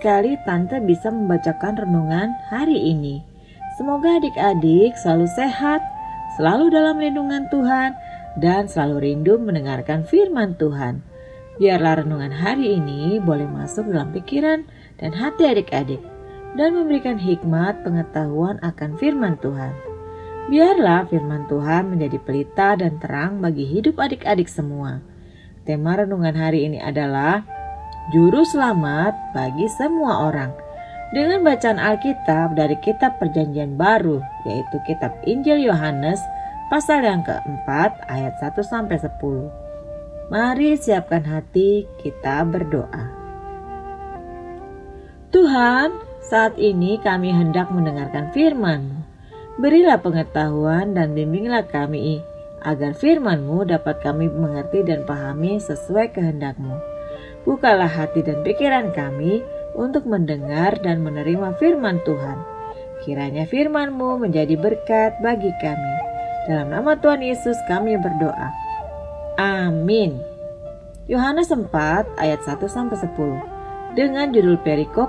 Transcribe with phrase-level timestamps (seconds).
[0.00, 3.20] Sekali Tante bisa membacakan renungan hari ini.
[3.76, 5.84] Semoga adik-adik selalu sehat,
[6.40, 7.92] selalu dalam lindungan Tuhan,
[8.40, 11.04] dan selalu rindu mendengarkan firman Tuhan.
[11.60, 14.64] Biarlah renungan hari ini boleh masuk dalam pikiran
[14.96, 16.00] dan hati adik-adik
[16.56, 19.76] dan memberikan hikmat pengetahuan akan firman Tuhan.
[20.48, 25.04] Biarlah firman Tuhan menjadi pelita dan terang bagi hidup adik-adik semua.
[25.68, 27.59] Tema renungan hari ini adalah
[28.08, 30.56] juru selamat bagi semua orang.
[31.12, 36.22] Dengan bacaan Alkitab dari kitab Perjanjian Baru, yaitu kitab Injil Yohanes
[36.72, 40.32] pasal yang keempat ayat 1 sampai 10.
[40.32, 43.04] Mari siapkan hati kita berdoa.
[45.34, 49.02] Tuhan, saat ini kami hendak mendengarkan firman-Mu.
[49.58, 52.22] Berilah pengetahuan dan bimbinglah kami
[52.62, 56.99] agar firman-Mu dapat kami mengerti dan pahami sesuai kehendak-Mu.
[57.48, 59.40] Bukalah hati dan pikiran kami
[59.72, 62.38] untuk mendengar dan menerima firman Tuhan.
[63.00, 65.94] Kiranya firman-Mu menjadi berkat bagi kami.
[66.44, 68.48] Dalam nama Tuhan Yesus kami berdoa.
[69.40, 70.20] Amin.
[71.08, 71.72] Yohanes 4
[72.20, 75.08] ayat 1 sampai 10 dengan judul perikop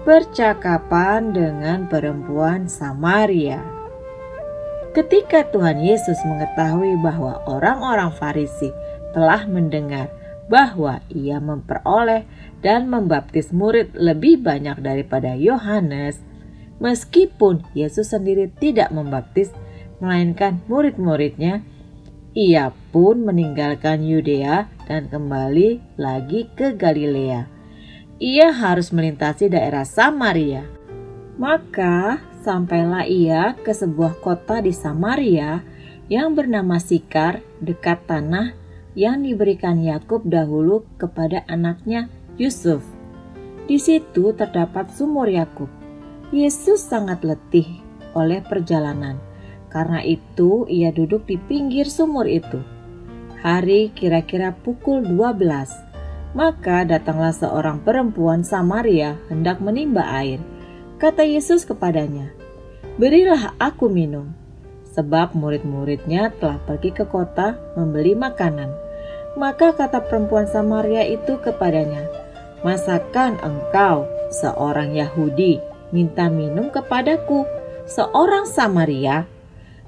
[0.00, 3.60] Percakapan dengan perempuan Samaria.
[4.96, 8.72] Ketika Tuhan Yesus mengetahui bahwa orang-orang Farisi
[9.12, 10.08] telah mendengar
[10.50, 12.26] bahwa ia memperoleh
[12.58, 16.18] dan membaptis murid lebih banyak daripada Yohanes,
[16.82, 19.54] meskipun Yesus sendiri tidak membaptis,
[20.02, 21.62] melainkan murid-muridnya,
[22.34, 27.46] ia pun meninggalkan Yudea dan kembali lagi ke Galilea.
[28.20, 30.66] Ia harus melintasi daerah Samaria.
[31.40, 35.64] Maka sampailah ia ke sebuah kota di Samaria
[36.12, 38.59] yang bernama Sikar dekat tanah
[38.98, 42.82] yang diberikan Yakub dahulu kepada anaknya Yusuf.
[43.70, 45.70] Di situ terdapat sumur Yakub.
[46.34, 47.66] Yesus sangat letih
[48.18, 49.18] oleh perjalanan.
[49.70, 52.58] Karena itu ia duduk di pinggir sumur itu.
[53.38, 56.34] Hari kira-kira pukul 12.
[56.34, 60.42] Maka datanglah seorang perempuan Samaria hendak menimba air.
[60.98, 62.34] Kata Yesus kepadanya,
[62.98, 64.39] "Berilah aku minum."
[64.90, 68.70] Sebab murid-muridnya telah pergi ke kota membeli makanan.
[69.38, 72.10] Maka kata perempuan Samaria itu kepadanya,
[72.60, 75.62] Masakan engkau, seorang Yahudi,
[75.94, 77.46] minta minum kepadaku,
[77.88, 79.24] seorang Samaria?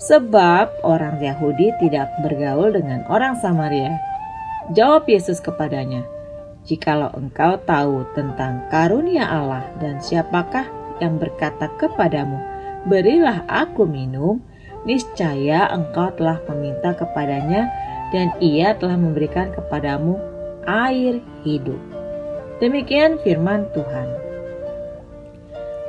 [0.00, 4.00] Sebab orang Yahudi tidak bergaul dengan orang Samaria.
[4.72, 6.06] Jawab Yesus kepadanya,
[6.64, 10.68] Jikalau engkau tahu tentang karunia Allah dan siapakah
[11.00, 12.36] yang berkata kepadamu,
[12.88, 14.40] Berilah aku minum,
[14.88, 17.68] niscaya engkau telah meminta kepadanya
[18.10, 20.18] dan ia telah memberikan kepadamu
[20.66, 21.78] air hidup.
[22.60, 24.08] Demikian firman Tuhan.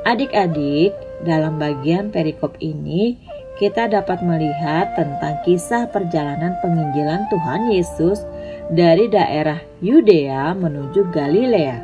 [0.02, 3.14] Adik-adik, dalam bagian perikop ini
[3.60, 8.26] kita dapat melihat tentang kisah perjalanan penginjilan Tuhan Yesus
[8.72, 11.78] dari daerah Yudea menuju Galilea.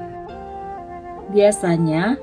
[1.31, 2.17] Biasanya,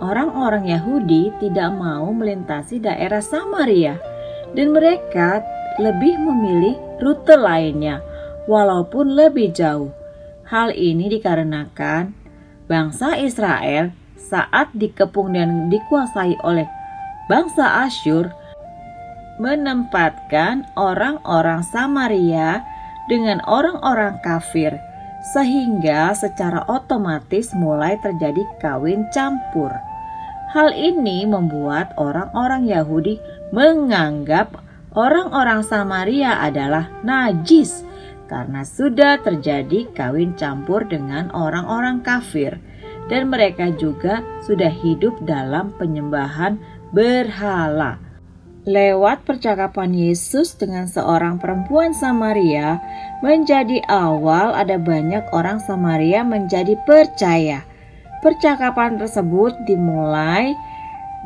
[0.00, 4.11] orang-orang Yahudi tidak mau melintasi daerah Samaria
[4.52, 5.40] dan mereka
[5.80, 8.04] lebih memilih rute lainnya
[8.46, 9.92] walaupun lebih jauh.
[10.48, 12.12] Hal ini dikarenakan
[12.68, 16.68] bangsa Israel saat dikepung dan dikuasai oleh
[17.28, 18.28] bangsa Asyur
[19.40, 22.60] menempatkan orang-orang Samaria
[23.08, 24.76] dengan orang-orang kafir
[25.32, 29.72] sehingga secara otomatis mulai terjadi kawin campur.
[30.52, 33.16] Hal ini membuat orang-orang Yahudi
[33.52, 34.58] menganggap
[34.96, 37.84] orang-orang Samaria adalah najis
[38.26, 42.56] karena sudah terjadi kawin campur dengan orang-orang kafir
[43.12, 46.56] dan mereka juga sudah hidup dalam penyembahan
[46.96, 48.00] berhala.
[48.62, 52.78] Lewat percakapan Yesus dengan seorang perempuan Samaria
[53.20, 57.66] menjadi awal ada banyak orang Samaria menjadi percaya
[58.22, 60.54] Percakapan tersebut dimulai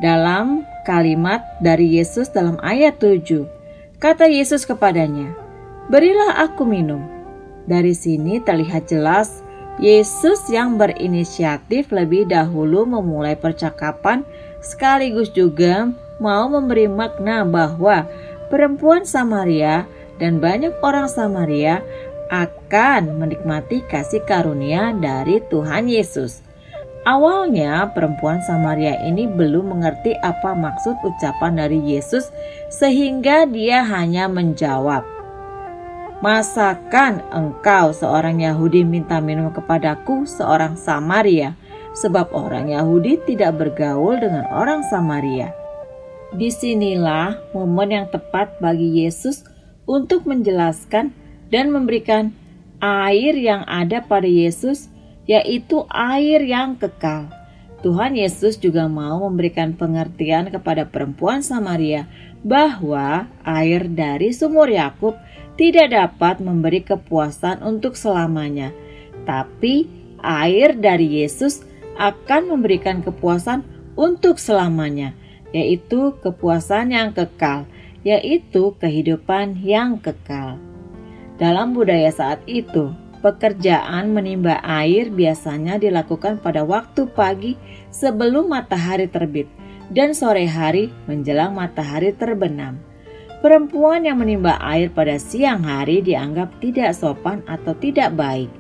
[0.01, 3.51] dalam kalimat dari Yesus dalam ayat 7.
[3.99, 5.35] Kata Yesus kepadanya,
[5.91, 7.03] "Berilah aku minum."
[7.67, 9.43] Dari sini terlihat jelas
[9.83, 14.23] Yesus yang berinisiatif lebih dahulu memulai percakapan
[14.63, 15.91] sekaligus juga
[16.23, 18.07] mau memberi makna bahwa
[18.49, 19.85] perempuan Samaria
[20.17, 21.83] dan banyak orang Samaria
[22.33, 26.46] akan menikmati kasih karunia dari Tuhan Yesus.
[27.07, 32.35] Awalnya perempuan Samaria ini belum mengerti apa maksud ucapan dari Yesus
[32.67, 35.07] sehingga dia hanya menjawab,
[36.17, 41.53] Masakan engkau seorang Yahudi minta minum kepadaku seorang Samaria?
[41.93, 45.53] Sebab orang Yahudi tidak bergaul dengan orang Samaria.
[46.33, 49.45] Di sinilah momen yang tepat bagi Yesus
[49.85, 51.13] untuk menjelaskan
[51.53, 52.33] dan memberikan
[52.81, 54.89] air yang ada pada Yesus,
[55.27, 57.27] yaitu air yang kekal.
[57.85, 62.09] Tuhan Yesus juga mau memberikan pengertian kepada perempuan Samaria
[62.41, 65.15] bahwa air dari sumur Yakub
[65.61, 68.73] tidak dapat memberi kepuasan untuk selamanya,
[69.29, 69.87] tapi
[70.23, 71.63] air dari Yesus
[71.97, 73.65] akan memberikan kepuasan
[73.97, 75.17] untuk selamanya,
[75.57, 77.65] yaitu kepuasan yang kekal,
[78.05, 80.61] yaitu kehidupan yang kekal.
[81.41, 82.93] Dalam budaya saat itu,
[83.27, 87.59] pekerjaan menimba air biasanya dilakukan pada waktu pagi
[87.91, 89.51] sebelum matahari terbit
[89.91, 92.79] dan sore hari menjelang matahari terbenam.
[93.43, 98.51] Perempuan yang menimba air pada siang hari dianggap tidak sopan atau tidak baik.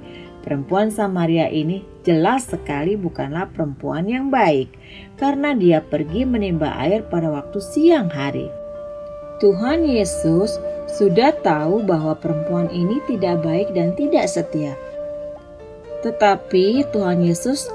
[0.43, 4.75] Perempuan Samaria ini jelas sekali bukanlah perempuan yang baik
[5.15, 8.51] karena dia pergi menimba air pada waktu siang hari.
[9.43, 14.79] Tuhan Yesus sudah tahu bahwa perempuan ini tidak baik dan tidak setia.
[16.06, 17.67] Tetapi Tuhan Yesus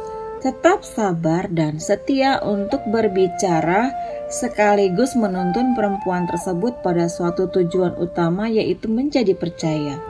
[0.42, 3.94] tetap sabar dan setia untuk berbicara
[4.32, 10.02] sekaligus menuntun perempuan tersebut pada suatu tujuan utama yaitu menjadi percaya.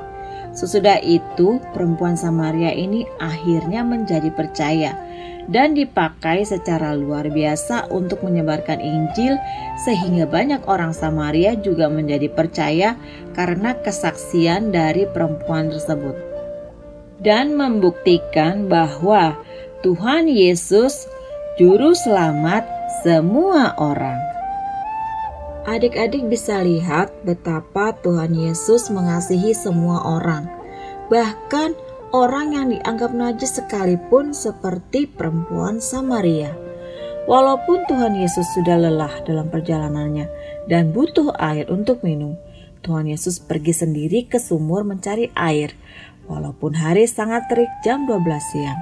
[0.52, 4.96] Sesudah itu, perempuan Samaria ini akhirnya menjadi percaya
[5.50, 9.40] dan dipakai secara luar biasa untuk menyebarkan Injil
[9.82, 13.00] sehingga banyak orang Samaria juga menjadi percaya
[13.34, 16.14] karena kesaksian dari perempuan tersebut.
[17.22, 19.38] Dan membuktikan bahwa
[19.86, 21.06] Tuhan Yesus,
[21.58, 22.66] Juru Selamat
[23.02, 24.18] semua orang.
[25.70, 30.50] Adik-adik bisa lihat betapa Tuhan Yesus mengasihi semua orang,
[31.14, 31.78] bahkan
[32.12, 36.52] orang yang dianggap najis sekalipun, seperti perempuan Samaria.
[37.26, 40.28] Walaupun Tuhan Yesus sudah lelah dalam perjalanannya
[40.68, 42.36] dan butuh air untuk minum,
[42.84, 45.72] Tuhan Yesus pergi sendiri ke sumur mencari air,
[46.28, 48.82] walaupun hari sangat terik jam 12 siang.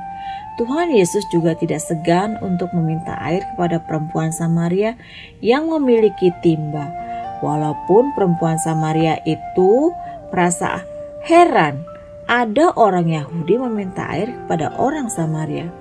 [0.59, 4.99] Tuhan Yesus juga tidak segan untuk meminta air kepada perempuan Samaria
[5.39, 6.91] yang memiliki timba.
[7.39, 9.95] Walaupun perempuan Samaria itu
[10.27, 10.83] merasa
[11.23, 11.88] heran
[12.29, 15.73] ada orang Yahudi meminta air kepada orang Samaria.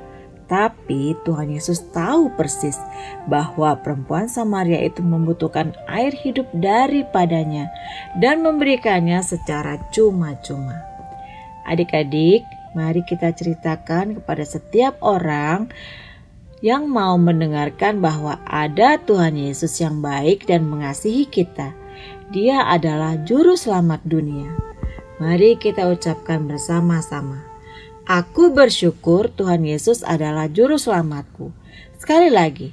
[0.49, 2.81] Tapi Tuhan Yesus tahu persis
[3.29, 7.69] bahwa perempuan Samaria itu membutuhkan air hidup daripadanya
[8.17, 10.81] dan memberikannya secara cuma-cuma.
[11.69, 15.73] Adik-adik, Mari kita ceritakan kepada setiap orang
[16.61, 21.73] yang mau mendengarkan bahwa ada Tuhan Yesus yang baik dan mengasihi kita.
[22.29, 24.68] Dia adalah juru selamat dunia.
[25.19, 27.43] Mari kita ucapkan bersama-sama.
[28.07, 31.51] Aku bersyukur Tuhan Yesus adalah juru selamatku.
[31.99, 32.71] Sekali lagi,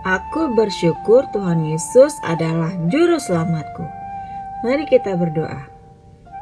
[0.00, 3.84] aku bersyukur Tuhan Yesus adalah juru selamatku.
[4.64, 5.68] Mari kita berdoa.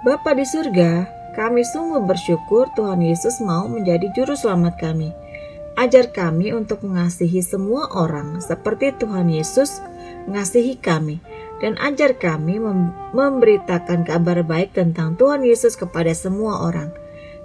[0.06, 5.10] Bapa di surga, kami sungguh bersyukur Tuhan Yesus mau menjadi juru selamat kami.
[5.74, 9.82] Ajar kami untuk mengasihi semua orang seperti Tuhan Yesus
[10.30, 11.18] mengasihi kami
[11.60, 16.90] dan ajar kami mem memberitakan kabar baik tentang Tuhan Yesus kepada semua orang.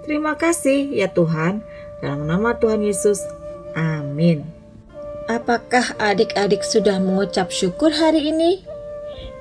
[0.08, 1.60] Terima kasih ya Tuhan,
[2.00, 3.20] dalam nama Tuhan Yesus.
[3.76, 4.48] Amin.
[5.26, 8.62] Apakah adik-adik sudah mengucap syukur hari ini?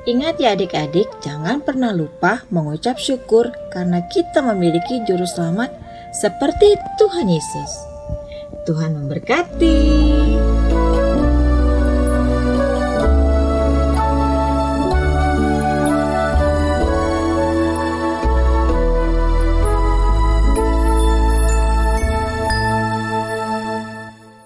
[0.06, 5.74] Ingat ya adik-adik, jangan pernah lupa mengucap syukur karena kita memiliki juru selamat
[6.14, 7.72] seperti Tuhan Yesus.
[8.66, 9.78] Tuhan memberkati.